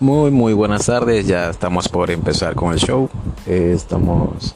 Muy, 0.00 0.32
muy 0.32 0.52
buenas 0.54 0.86
tardes. 0.86 1.26
Ya 1.26 1.50
estamos 1.50 1.88
por 1.88 2.10
empezar 2.10 2.54
con 2.54 2.72
el 2.72 2.78
show. 2.78 3.08
Eh, 3.46 3.72
estamos 3.74 4.54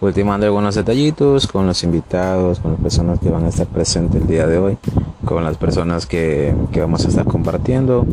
ultimando 0.00 0.46
algunos 0.46 0.74
detallitos 0.74 1.46
con 1.46 1.66
los 1.66 1.82
invitados, 1.84 2.58
con 2.60 2.72
las 2.72 2.80
personas 2.80 3.18
que 3.18 3.28
van 3.28 3.44
a 3.44 3.48
estar 3.48 3.66
presentes 3.66 4.22
el 4.22 4.26
día 4.26 4.46
de 4.46 4.58
hoy, 4.58 4.78
con 5.26 5.44
las 5.44 5.58
personas 5.58 6.06
que, 6.06 6.54
que 6.72 6.80
vamos 6.80 7.04
a 7.04 7.08
estar 7.08 7.26
compartiendo, 7.26 8.06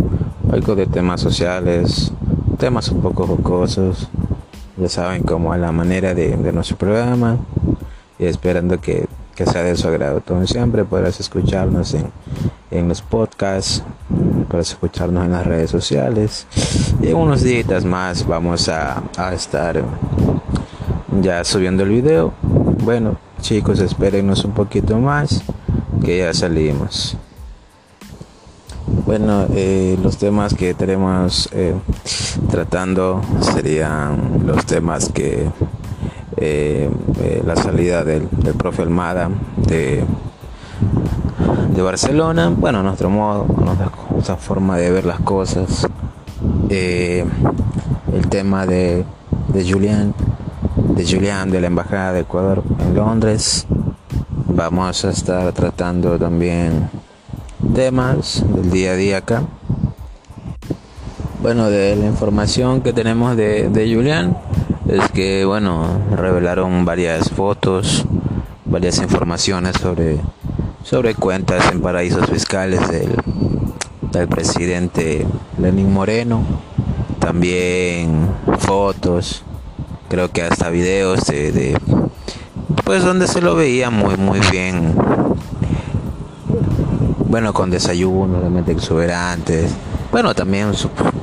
algo 0.51 0.75
de 0.75 0.85
temas 0.85 1.21
sociales, 1.21 2.11
temas 2.59 2.89
un 2.89 3.01
poco 3.01 3.25
jocosos. 3.25 4.09
Ya 4.77 4.89
saben 4.89 5.23
cómo 5.23 5.55
es 5.55 5.61
la 5.61 5.71
manera 5.71 6.13
de, 6.13 6.35
de 6.35 6.51
nuestro 6.51 6.77
programa 6.77 7.37
y 8.19 8.25
esperando 8.25 8.81
que, 8.81 9.07
que 9.33 9.45
sea 9.45 9.63
de 9.63 9.77
su 9.77 9.87
agrado. 9.87 10.21
Como 10.27 10.45
siempre 10.45 10.83
podrás 10.83 11.21
escucharnos 11.21 11.93
en, 11.93 12.11
en 12.71 12.87
los 12.87 13.01
podcasts, 13.01 13.83
podrás 14.47 14.71
escucharnos 14.71 15.25
en 15.25 15.31
las 15.31 15.45
redes 15.45 15.69
sociales 15.69 16.47
y 17.01 17.09
en 17.09 17.15
unos 17.15 17.43
días 17.43 17.85
más 17.85 18.25
vamos 18.27 18.69
a, 18.69 19.03
estar 19.33 19.83
ya 21.21 21.43
subiendo 21.43 21.83
el 21.83 21.89
video. 21.89 22.33
Bueno 22.83 23.17
chicos, 23.45 23.79
espérenos 23.79 24.43
un 24.43 24.53
poquito 24.53 24.97
más 24.97 25.43
que 26.03 26.17
ya 26.17 26.33
salimos. 26.33 27.15
Bueno, 29.05 29.45
eh, 29.53 29.97
los 30.01 30.17
temas 30.17 30.55
que 30.55 30.73
tenemos 30.73 31.47
eh, 31.51 31.75
tratando 32.49 33.21
serían 33.41 34.47
los 34.47 34.65
temas 34.65 35.09
que 35.09 35.47
eh, 36.37 36.89
eh, 37.21 37.43
la 37.45 37.55
salida 37.55 38.03
del, 38.03 38.27
del, 38.31 38.55
profe 38.55 38.81
Almada 38.81 39.29
de, 39.57 40.03
de 41.75 41.81
Barcelona, 41.81 42.53
bueno, 42.55 42.81
nuestro 42.83 43.09
modo, 43.09 43.45
nuestra, 44.13 44.37
forma 44.37 44.77
de 44.77 44.91
ver 44.91 45.05
las 45.05 45.19
cosas, 45.19 45.85
eh, 46.69 47.25
el 48.13 48.27
tema 48.29 48.65
de, 48.65 49.03
de 49.49 49.71
Julián, 49.71 50.13
de 50.95 51.03
de 51.03 51.61
la 51.61 51.67
Embajada 51.67 52.13
de 52.13 52.21
Ecuador 52.21 52.63
en 52.79 52.95
Londres, 52.95 53.67
vamos 54.47 55.03
a 55.03 55.09
estar 55.09 55.51
tratando 55.51 56.17
también 56.17 56.89
temas 57.73 58.43
del 58.47 58.71
día 58.71 58.91
a 58.91 58.95
día 58.95 59.17
acá. 59.17 59.43
Bueno, 61.41 61.69
de 61.69 61.97
la 61.97 62.05
información 62.05 62.81
que 62.81 62.93
tenemos 62.93 63.35
de, 63.35 63.69
de 63.69 63.93
Julián, 63.93 64.37
es 64.87 65.11
que, 65.11 65.43
bueno, 65.43 65.99
revelaron 66.15 66.85
varias 66.85 67.29
fotos, 67.31 68.05
varias 68.65 68.99
informaciones 68.99 69.75
sobre, 69.75 70.19
sobre 70.85 71.15
cuentas 71.15 71.71
en 71.71 71.81
paraísos 71.81 72.29
fiscales 72.29 72.79
del, 72.89 73.15
presidente 74.29 75.25
Lenín 75.57 75.91
Moreno, 75.91 76.43
también 77.19 78.29
fotos, 78.59 79.43
creo 80.07 80.31
que 80.31 80.43
hasta 80.43 80.69
videos 80.69 81.25
de, 81.25 81.77
pues 82.85 83.03
donde 83.03 83.27
se 83.27 83.41
lo 83.41 83.55
veía 83.55 83.89
muy 83.89 84.15
muy 84.15 84.39
bien 84.51 84.95
bueno 87.27 87.51
con 87.51 87.71
desayuno 87.71 88.39
realmente 88.39 88.71
exuberantes 88.71 89.71
bueno, 90.11 90.33
también 90.33 90.71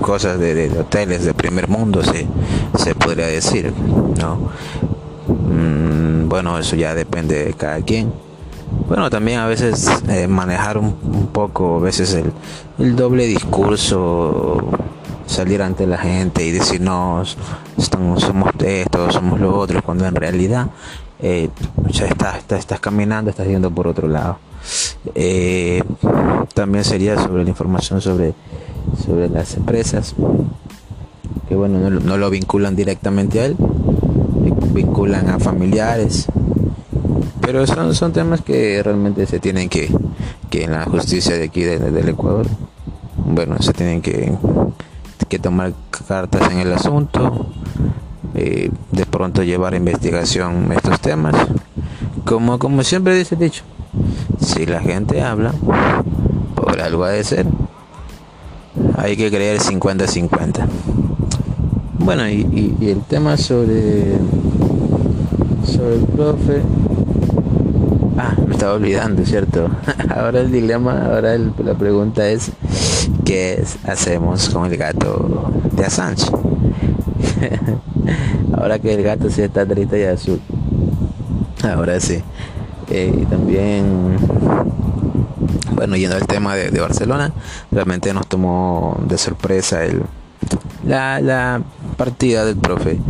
cosas 0.02 0.38
de, 0.38 0.54
de, 0.54 0.78
hoteles 0.78 1.24
de 1.24 1.32
primer 1.32 1.66
mundo 1.66 2.02
se, 2.02 2.26
se 2.76 2.94
podría 2.94 3.26
decir, 3.26 3.72
¿no? 4.20 4.50
Mm, 5.28 6.28
bueno, 6.28 6.58
eso 6.58 6.76
ya 6.76 6.94
depende 6.94 7.42
de 7.42 7.54
cada 7.54 7.80
quien. 7.80 8.12
Bueno, 8.92 9.08
también 9.08 9.38
a 9.38 9.46
veces 9.46 9.88
eh, 10.10 10.28
manejar 10.28 10.76
un, 10.76 10.94
un, 11.02 11.28
poco, 11.28 11.78
a 11.78 11.80
veces 11.80 12.12
el, 12.12 12.30
el, 12.78 12.94
doble 12.94 13.26
discurso, 13.26 14.58
salir 15.24 15.62
ante 15.62 15.86
la 15.86 15.97
gente 15.97 16.44
y 16.44 16.50
decirnos, 16.50 17.38
estamos, 17.78 18.20
somos 18.20 18.50
esto, 18.62 19.10
somos 19.10 19.41
lo 19.41 19.58
otro, 19.58 19.82
cuando 19.82 20.04
en 20.04 20.14
realidad 20.14 20.66
eh, 21.20 21.48
estás, 21.88 22.44
estás 22.50 22.81
caminando, 22.81 23.31
estás 23.31 23.47
yendo 23.47 23.70
por 23.70 23.88
otro 23.88 24.08
lado. 24.08 24.36
Eh, 25.14 25.82
también 26.52 26.84
sería 26.84 27.19
sobre 27.19 27.44
la 27.44 27.48
información 27.48 28.02
sobre 28.02 28.34
sobre 29.06 29.31
las 29.31 29.56
empresas 29.56 30.14
que 31.48 31.54
bueno 31.54 31.78
no, 31.78 31.88
no, 31.88 32.16
lo 32.19 32.28
vinculan 32.28 32.76
directamente 32.76 33.41
a 33.41 33.47
él 33.47 33.56
vinculan 34.75 35.31
a 35.31 35.38
familiares 35.38 36.28
pero 37.42 37.66
son, 37.66 37.94
son 37.94 38.12
temas 38.12 38.41
que 38.41 38.82
realmente 38.82 39.26
se 39.26 39.38
tienen 39.38 39.69
que 39.69 39.91
que 40.48 40.64
en 40.64 40.72
la 40.72 40.84
justicia 40.86 41.36
de 41.36 41.44
aquí 41.44 41.62
de, 41.62 41.78
de, 41.78 41.91
del 41.91 42.08
Ecuador 42.08 42.47
bueno 43.26 43.60
se 43.60 43.75
tienen 43.75 44.00
que 44.00 44.32
que 45.28 45.38
tomar 45.38 45.75
cartas 46.08 46.50
en 46.50 46.58
el 46.58 46.72
asunto 46.72 47.47
eh, 48.34 48.70
de 48.91 49.06
pronto 49.06 49.42
llevar 49.42 49.75
a 49.75 49.76
investigación 49.76 50.72
estos 50.72 51.00
temas 51.00 51.34
como 52.25 52.58
como 52.58 52.82
siempre 52.82 53.14
dice 53.14 53.36
dicho 53.36 53.64
si 54.41 54.64
la 54.64 54.81
gente 54.81 55.22
habla 55.22 55.52
por 56.54 56.81
algo 56.81 57.04
ha 57.04 57.10
de 57.10 57.25
ser 57.25 57.47
hay 58.97 59.16
que 59.16 59.31
creer 59.31 59.58
50-50. 59.58 60.66
Bueno, 61.98 62.28
y, 62.28 62.41
y, 62.52 62.76
y, 62.81 62.91
el 62.91 63.00
tema 63.02 63.36
sobre, 63.36 64.16
sobre 65.64 65.94
el 65.97 66.04
profe. 66.14 66.62
Ah, 68.25 68.37
me 68.47 68.55
estaba 68.55 68.75
olvidando, 68.75 69.27
¿cierto? 69.27 69.69
ahora 70.15 70.43
el 70.43 70.53
dilema, 70.53 71.06
ahora 71.06 71.34
el, 71.34 71.53
la 71.65 71.75
pregunta 71.75 72.28
es, 72.28 72.53
¿qué 73.25 73.65
hacemos 73.83 74.49
con 74.50 74.71
el 74.71 74.78
gato 74.78 75.50
de 75.72 75.84
Assange? 75.84 76.27
ahora 78.56 78.78
que 78.78 78.94
el 78.94 79.03
gato 79.03 79.28
sí 79.28 79.43
está 79.43 79.66
triste 79.66 79.99
y 79.99 80.05
azul. 80.05 80.41
Ahora 81.65 81.99
sí. 81.99 82.22
Eh, 82.91 83.12
y 83.22 83.25
también 83.25 84.16
bueno, 85.72 85.97
yendo 85.97 86.15
al 86.15 86.28
tema 86.28 86.55
de, 86.55 86.81
Barcelona, 86.81 87.32
realmente 87.72 88.15
nos 88.15 88.28
tomó 88.28 89.00
de 89.05 89.19
sorpresa 89.19 89.84
el, 89.84 90.00
la, 90.87 91.21
la 91.21 91.61
partida 91.97 92.44
del 92.44 92.56
profe, 92.56 93.00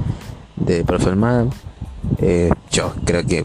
de 0.56 0.86
profe 0.86 1.10
Almada. 1.10 1.48
Eh, 2.18 2.50
yo 2.70 2.94
creo 3.04 3.26
que 3.26 3.44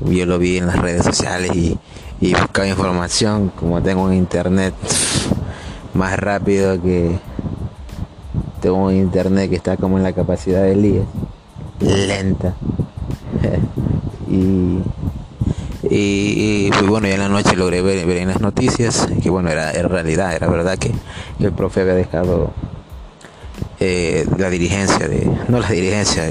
yo 0.00 0.26
lo 0.26 0.38
vi 0.38 0.58
en 0.58 0.66
las 0.66 0.78
redes 0.78 1.04
sociales 1.04 1.54
y, 1.54 1.78
y 2.20 2.34
buscaba 2.34 2.66
información, 2.66 3.50
como 3.50 3.82
tengo 3.82 4.02
un 4.02 4.14
internet 4.14 4.74
más 5.94 6.18
rápido 6.18 6.80
que 6.80 7.18
tengo 8.60 8.86
un 8.86 8.94
internet 8.94 9.50
que 9.50 9.56
está 9.56 9.76
como 9.76 9.96
en 9.96 10.02
la 10.02 10.12
capacidad 10.12 10.62
de 10.62 10.72
Elías, 10.72 11.06
lenta. 11.80 12.54
y 14.28 14.78
y, 15.90 16.66
y, 16.66 16.70
pues 16.70 16.86
bueno, 16.86 17.06
ya 17.06 17.14
en 17.14 17.20
la 17.20 17.28
noche 17.28 17.54
logré 17.54 17.80
ver, 17.80 18.04
ver 18.06 18.16
en 18.18 18.28
las 18.28 18.40
noticias 18.40 19.06
que 19.22 19.30
bueno, 19.30 19.50
era, 19.50 19.70
era 19.70 19.88
realidad, 19.88 20.34
era 20.34 20.48
verdad 20.48 20.78
que, 20.78 20.92
el 21.38 21.52
profe 21.52 21.82
había 21.82 21.94
dejado 21.94 22.52
eh, 23.78 24.26
la 24.36 24.50
dirigencia, 24.50 25.06
de 25.06 25.30
no 25.48 25.60
la 25.60 25.68
dirigencia, 25.68 26.30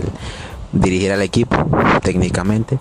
dirigir 0.73 1.11
al 1.11 1.21
equipo 1.21 1.55
técnicamente. 2.01 2.79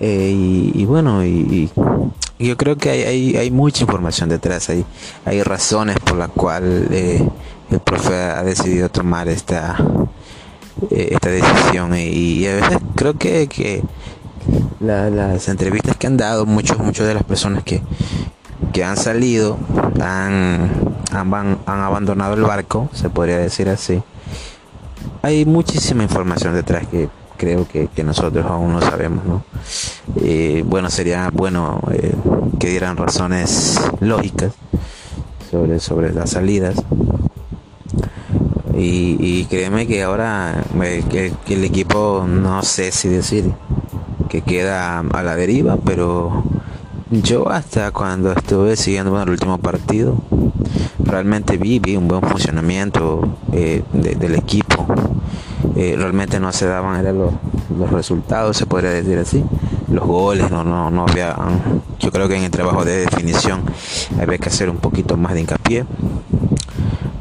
Eh, 0.00 0.72
y, 0.74 0.84
bueno, 0.84 1.24
y, 1.24 1.70
y, 2.38 2.46
yo 2.46 2.56
creo 2.56 2.76
que 2.76 2.90
hay, 2.90 3.02
hay, 3.02 3.36
hay, 3.36 3.50
mucha 3.50 3.82
información 3.82 4.28
detrás, 4.28 4.68
hay, 4.70 4.84
hay 5.24 5.42
razones 5.42 5.98
por 5.98 6.16
las 6.16 6.28
cuales 6.28 6.88
eh, 6.92 7.28
el 7.70 7.80
profe 7.80 8.14
ha 8.14 8.44
decidido 8.44 8.88
tomar 8.90 9.26
esta, 9.26 9.76
eh, 10.90 11.08
esta 11.10 11.30
decisión 11.30 11.94
y, 11.96 12.46
a 12.46 12.54
veces 12.54 12.78
creo 12.94 13.14
que, 13.14 13.48
que 13.48 13.82
la, 14.78 15.10
las 15.10 15.48
entrevistas 15.48 15.96
que 15.96 16.06
han 16.06 16.16
dado 16.16 16.46
muchos 16.46 16.78
muchos 16.78 17.06
de 17.06 17.14
las 17.14 17.24
personas 17.24 17.64
que, 17.64 17.82
que 18.72 18.84
han 18.84 18.96
salido 18.96 19.58
han, 20.00 20.70
han, 21.10 21.34
han, 21.34 21.80
abandonado 21.80 22.34
el 22.34 22.42
barco 22.42 22.88
se 22.92 23.10
podría 23.10 23.38
decir 23.38 23.68
así 23.68 24.00
hay 25.22 25.44
muchísima 25.44 26.04
información 26.04 26.54
detrás 26.54 26.86
que 26.86 27.08
creo 27.36 27.66
que, 27.66 27.88
que 27.88 28.04
nosotros 28.04 28.46
aún 28.46 28.72
no 28.72 28.80
sabemos 28.80 29.24
¿no? 29.24 29.42
Eh, 30.16 30.64
bueno 30.66 30.90
sería 30.90 31.30
bueno 31.32 31.80
eh, 31.92 32.14
que 32.58 32.70
dieran 32.70 32.96
razones 32.96 33.80
lógicas 34.00 34.52
sobre 35.50 35.78
sobre 35.80 36.12
las 36.12 36.30
salidas 36.30 36.76
y, 38.80 39.44
créeme 39.46 39.88
que 39.88 40.04
ahora 40.04 40.62
eh, 40.82 41.02
que, 41.10 41.32
el 41.52 41.64
equipo 41.64 42.24
no 42.28 42.62
sé 42.62 42.92
si 42.92 43.08
decir 43.08 43.52
que 44.28 44.42
queda 44.42 45.00
a 45.00 45.22
la 45.24 45.34
deriva, 45.34 45.78
pero 45.84 46.44
yo 47.10 47.48
hasta 47.50 47.90
cuando 47.90 48.30
estuve 48.30 48.76
siguiendo 48.76 49.20
el 49.20 49.30
último 49.30 49.58
partido, 49.58 50.16
realmente 51.00 51.56
vi, 51.56 51.80
vi 51.80 51.96
un 51.96 52.06
buen 52.06 52.22
funcionamiento 52.22 53.36
de, 53.48 53.82
del 53.92 54.36
equipo. 54.36 54.86
Realmente 55.74 56.38
no 56.38 56.52
se 56.52 56.66
daban 56.66 57.00
eran 57.00 57.18
los, 57.18 57.32
los, 57.76 57.90
resultados, 57.90 58.56
se 58.56 58.66
podría 58.66 58.90
decir 58.90 59.18
así. 59.18 59.44
Los 59.90 60.06
goles, 60.06 60.50
no, 60.50 60.64
no, 60.64 60.90
no 60.90 61.06
había. 61.08 61.34
Yo 61.98 62.10
creo 62.10 62.28
que 62.28 62.36
en 62.36 62.44
el 62.44 62.50
trabajo 62.50 62.84
de 62.84 63.06
definición 63.06 63.62
había 64.20 64.38
que 64.38 64.48
hacer 64.48 64.68
un 64.68 64.76
poquito 64.76 65.16
más 65.16 65.34
de 65.34 65.40
hincapié. 65.40 65.84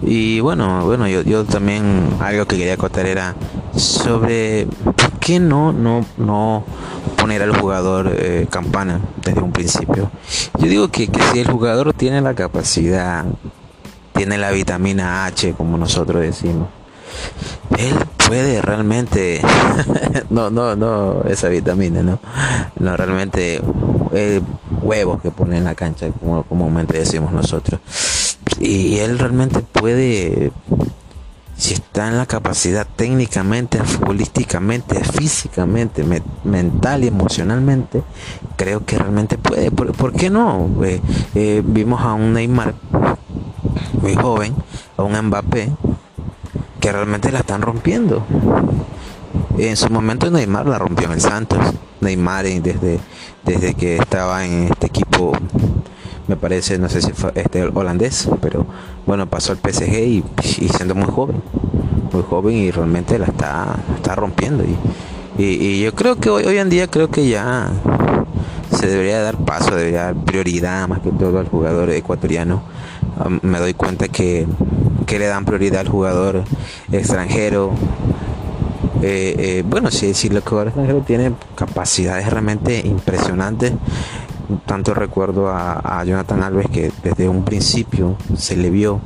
Y 0.01 0.39
bueno, 0.39 0.85
bueno, 0.85 1.07
yo, 1.07 1.21
yo 1.21 1.43
también 1.43 2.09
algo 2.19 2.45
que 2.45 2.57
quería 2.57 2.77
contar 2.77 3.05
era 3.05 3.35
sobre 3.75 4.67
por 4.83 5.11
qué 5.19 5.39
no, 5.39 5.73
no, 5.73 6.05
no 6.17 6.63
poner 7.17 7.41
al 7.43 7.57
jugador 7.57 8.13
eh, 8.13 8.47
campana 8.49 9.01
desde 9.23 9.41
un 9.41 9.51
principio. 9.51 10.09
Yo 10.59 10.67
digo 10.67 10.87
que, 10.89 11.07
que 11.07 11.21
si 11.33 11.39
el 11.39 11.47
jugador 11.47 11.93
tiene 11.93 12.21
la 12.21 12.33
capacidad, 12.35 13.25
tiene 14.13 14.37
la 14.37 14.51
vitamina 14.51 15.25
H, 15.25 15.53
como 15.53 15.77
nosotros 15.77 16.21
decimos, 16.21 16.69
él 17.77 17.95
puede 18.27 18.61
realmente, 18.61 19.41
no, 20.29 20.49
no, 20.49 20.75
no, 20.75 21.23
esa 21.23 21.47
vitamina, 21.47 22.03
no, 22.03 22.19
no, 22.77 22.97
realmente 22.97 23.61
eh, 24.13 24.41
huevos 24.81 25.21
que 25.21 25.31
pone 25.31 25.57
en 25.57 25.63
la 25.63 25.75
cancha, 25.75 26.09
como 26.11 26.43
comúnmente 26.43 26.97
decimos 26.97 27.31
nosotros. 27.31 27.79
Y 28.59 28.97
él 28.97 29.17
realmente 29.19 29.61
puede, 29.61 30.51
si 31.55 31.73
está 31.73 32.07
en 32.07 32.17
la 32.17 32.25
capacidad 32.25 32.85
técnicamente, 32.95 33.79
futbolísticamente, 33.83 35.03
físicamente, 35.03 36.03
mental 36.43 37.03
y 37.03 37.07
emocionalmente, 37.07 38.03
creo 38.55 38.85
que 38.85 38.97
realmente 38.97 39.37
puede. 39.37 39.71
¿Por, 39.71 40.13
qué 40.13 40.29
no? 40.29 40.69
Eh, 40.83 41.01
eh, 41.35 41.61
vimos 41.63 42.01
a 42.01 42.13
un 42.13 42.33
Neymar 42.33 42.73
muy 44.01 44.15
joven, 44.15 44.55
a 44.97 45.03
un 45.03 45.19
Mbappé, 45.27 45.71
que 46.79 46.91
realmente 46.91 47.31
la 47.31 47.39
están 47.39 47.61
rompiendo. 47.61 48.25
En 49.57 49.75
su 49.75 49.89
momento 49.89 50.29
Neymar 50.29 50.67
la 50.67 50.77
rompió 50.77 51.11
en 51.11 51.19
Santos. 51.19 51.59
Neymar 52.01 52.45
desde, 52.45 52.99
desde 53.43 53.73
que 53.73 53.97
estaba 53.97 54.45
en 54.45 54.65
este 54.65 54.87
equipo, 54.87 55.33
me 56.27 56.35
parece, 56.35 56.77
no 56.77 56.89
sé 56.89 57.01
si 57.01 57.11
fue 57.11 57.31
este 57.35 57.63
holandés, 57.63 58.29
pero 58.41 58.65
bueno, 59.05 59.27
pasó 59.27 59.53
al 59.53 59.57
PSG 59.57 59.97
y, 59.97 60.23
siendo 60.69 60.93
muy 60.93 61.09
joven, 61.09 61.41
muy 62.11 62.23
joven 62.23 62.55
y 62.55 62.71
realmente 62.71 63.17
la 63.17 63.25
está, 63.25 63.77
está 63.95 64.15
rompiendo. 64.15 64.63
Y, 64.63 65.43
y, 65.43 65.81
yo 65.81 65.93
creo 65.95 66.17
que 66.17 66.29
hoy, 66.29 66.43
hoy 66.43 66.57
en 66.57 66.69
día 66.69 66.87
creo 66.87 67.09
que 67.09 67.27
ya 67.27 67.71
se 68.71 68.87
debería 68.87 69.21
dar 69.21 69.37
paso, 69.37 69.75
debería 69.75 70.05
dar 70.05 70.15
prioridad 70.15 70.87
más 70.87 70.99
que 70.99 71.11
todo 71.11 71.39
al 71.39 71.47
jugador 71.47 71.89
ecuatoriano. 71.89 72.61
me 73.41 73.59
doy 73.59 73.73
cuenta 73.73 74.07
que 74.07 74.45
que 75.07 75.17
le 75.17 75.25
dan 75.25 75.45
prioridad 75.45 75.79
al 75.79 75.87
jugador 75.87 76.43
extranjero. 76.91 77.71
Eh, 79.01 79.35
eh, 79.39 79.63
bueno, 79.65 79.89
sí, 79.89 80.13
sí, 80.13 80.27
el 80.27 80.41
jugador 80.41 80.67
extranjero 80.67 81.01
tiene 81.01 81.33
capacidades 81.55 82.29
realmente 82.29 82.79
impresionantes. 82.85 83.73
Tanto 84.65 84.93
recuerdo 84.93 85.49
a, 85.49 86.03
Jonathan 86.05 86.43
Alves 86.43 86.69
que 86.69 86.91
desde 87.03 87.27
un 87.27 87.43
principio 87.43 88.17
se 88.37 88.55
le 88.55 88.69
vio 88.69 89.01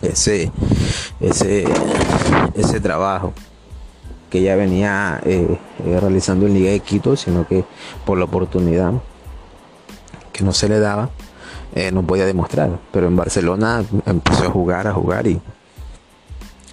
ese, 0.00 0.50
ese, 1.20 1.64
ese 2.54 2.80
trabajo 2.80 3.32
que 4.30 4.42
ya 4.42 4.56
venía 4.56 5.20
eh, 5.24 5.58
realizando 6.00 6.46
en 6.46 6.54
Liga 6.54 6.70
de 6.70 6.80
Quito, 6.80 7.16
sino 7.16 7.46
que 7.46 7.64
por 8.04 8.18
la 8.18 8.24
oportunidad 8.24 8.94
que 10.32 10.42
no 10.42 10.52
se 10.52 10.68
le 10.68 10.80
daba, 10.80 11.10
eh, 11.74 11.90
no 11.92 12.02
podía 12.02 12.26
demostrar. 12.26 12.78
Pero 12.92 13.06
en 13.06 13.16
Barcelona 13.16 13.84
empezó 14.06 14.44
a 14.44 14.50
jugar, 14.50 14.86
a 14.86 14.92
jugar 14.92 15.26
y, 15.26 15.40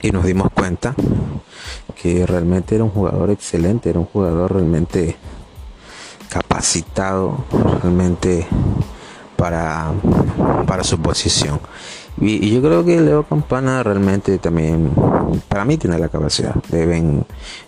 y 0.01 0.12
nos 0.12 0.25
dimos 0.25 0.50
cuenta 0.54 0.96
que 2.01 2.25
realmente 2.25 2.75
era 2.75 2.84
un 2.84 2.92
jugador 2.92 3.30
excelente, 3.30 3.90
era 3.90 4.00
un 4.00 4.06
jugador 4.06 4.54
realmente 4.54 5.16
capacitado, 6.30 7.44
realmente 7.81 8.48
para, 9.36 9.92
para 10.66 10.84
su 10.84 11.00
posición. 11.00 11.60
Y, 12.22 12.52
yo 12.54 12.62
creo 12.62 12.86
que 12.86 13.00
Leo 13.00 13.24
Campana 13.24 13.81
realmente 13.84 14.38
también, 14.38 14.92
para 15.48 15.66
mí 15.66 15.78
tiene 15.78 15.98
la 15.98 16.10
capacidad. 16.10 16.56
Deben, 16.69 17.25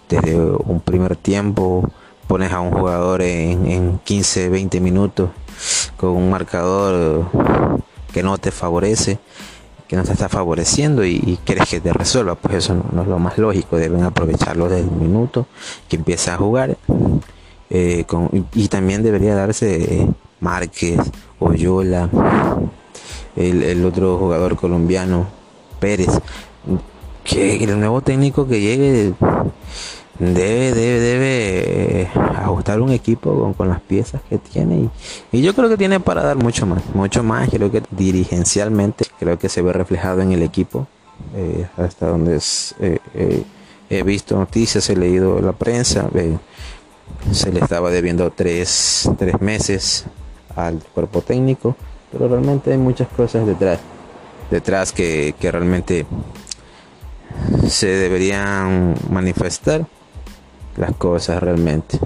desde 0.09 0.35
un 0.35 0.81
primer 0.81 1.15
tiempo, 1.15 1.89
pones 2.31 2.53
a 2.53 2.61
un 2.61 2.71
jugador 2.71 3.21
en, 3.23 3.69
en 3.69 3.99
15, 4.05 4.47
20 4.47 4.79
minutos 4.79 5.31
con 5.97 6.11
un 6.11 6.29
marcador 6.29 7.25
que 8.13 8.23
no 8.23 8.37
te 8.37 8.51
favorece, 8.51 9.19
que 9.85 9.97
no 9.97 10.03
te 10.03 10.13
está 10.13 10.29
favoreciendo 10.29 11.03
y, 11.03 11.37
quieres 11.43 11.67
que 11.67 11.81
te 11.81 11.91
resuelva, 11.91 12.35
pues 12.35 12.55
eso 12.55 12.81
no, 12.93 13.01
es 13.01 13.07
lo 13.09 13.19
más 13.19 13.37
lógico, 13.37 13.75
deben 13.75 14.03
aprovecharlo 14.03 14.69
desde 14.69 14.85
el 14.85 14.91
minuto 14.91 15.45
que 15.89 15.97
empieza 15.97 16.35
a 16.35 16.37
jugar. 16.37 16.77
Eh, 17.69 18.05
y, 18.53 18.67
también 18.69 19.03
debería 19.03 19.35
darse 19.35 20.07
Márquez, 20.39 21.01
Oyola, 21.37 22.09
el, 23.35 23.61
el 23.61 23.85
otro 23.85 24.17
jugador 24.17 24.55
colombiano, 24.55 25.27
Pérez, 25.81 26.17
que 27.25 27.61
el 27.61 27.77
nuevo 27.77 27.99
técnico 27.99 28.47
que 28.47 28.61
llegue 28.61 29.15
debe, 30.21 30.71
debe, 30.73 30.99
debe 30.99 32.01
eh, 32.01 32.07
ajustar 32.15 32.79
un 32.79 32.91
equipo 32.91 33.53
con, 33.57 33.69
las 33.69 33.81
piezas 33.81 34.21
que 34.29 34.37
tiene 34.37 34.89
y, 35.31 35.41
yo 35.41 35.55
creo 35.55 35.67
que 35.67 35.77
tiene 35.77 35.99
para 35.99 36.21
dar 36.23 36.37
mucho 36.37 36.67
más, 36.67 36.83
mucho 36.93 37.23
más, 37.23 37.49
creo 37.49 37.71
que 37.71 37.81
dirigencialmente 37.89 39.05
creo 39.19 39.39
que 39.39 39.49
se 39.49 39.63
ve 39.63 39.73
reflejado 39.73 40.21
en 40.21 40.31
el 40.31 40.43
equipo, 40.43 40.87
eh, 41.35 41.67
hasta 41.75 42.07
donde 42.07 42.39
eh, 42.79 43.43
he 43.89 44.03
visto 44.03 44.37
noticias, 44.37 44.89
he 44.91 44.95
leído 44.95 45.41
la 45.41 45.53
prensa, 45.53 46.07
se 47.31 47.51
le 47.51 47.59
estaba 47.59 47.89
debiendo 47.89 48.29
tres, 48.31 49.09
tres 49.17 49.41
meses 49.41 50.05
al 50.55 50.83
cuerpo 50.93 51.21
técnico, 51.21 51.75
pero 52.11 52.27
realmente 52.27 52.71
hay 52.71 52.77
muchas 52.77 53.07
cosas 53.07 53.47
detrás, 53.47 53.79
detrás 54.51 54.91
que, 54.91 55.33
que 55.39 55.51
realmente 55.51 56.05
se 57.67 57.87
deberían 57.87 58.95
manifestar 59.09 59.87
las 60.77 60.95
cosas 60.95 61.41
realmente. 61.41 61.99